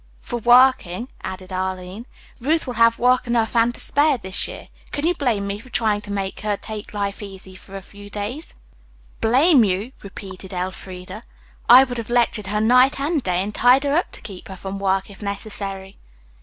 [0.19, 2.07] "For working," added Arline.
[2.39, 4.69] "Ruth will have work enough and to spare this year.
[4.89, 8.09] Can you blame me for trying to make her take life easy for a few
[8.09, 8.55] days?"
[9.21, 11.21] "Blame you?" repeated Elfreda.
[11.69, 14.57] "I would have lectured her night and day, and tied her up to keep her
[14.57, 15.93] from work, if necessary."